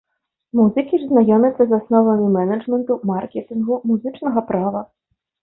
[0.59, 4.85] Музыкі ж знаёмяцца з асновамі менеджменту, маркетынгу, музычнага права.